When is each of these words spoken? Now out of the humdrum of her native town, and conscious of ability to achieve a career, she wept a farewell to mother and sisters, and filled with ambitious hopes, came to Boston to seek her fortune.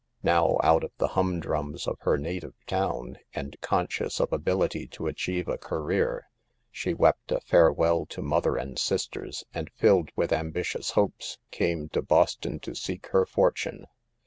Now 0.23 0.57
out 0.63 0.83
of 0.83 0.89
the 0.97 1.09
humdrum 1.09 1.75
of 1.85 1.97
her 1.99 2.17
native 2.17 2.55
town, 2.65 3.19
and 3.35 3.55
conscious 3.61 4.19
of 4.19 4.33
ability 4.33 4.87
to 4.87 5.05
achieve 5.05 5.47
a 5.47 5.59
career, 5.59 6.25
she 6.71 6.95
wept 6.95 7.31
a 7.31 7.39
farewell 7.41 8.07
to 8.07 8.23
mother 8.23 8.55
and 8.57 8.79
sisters, 8.79 9.43
and 9.53 9.69
filled 9.75 10.09
with 10.15 10.33
ambitious 10.33 10.89
hopes, 10.97 11.37
came 11.51 11.87
to 11.89 12.01
Boston 12.01 12.59
to 12.61 12.73
seek 12.73 13.09
her 13.09 13.27
fortune. 13.27 13.85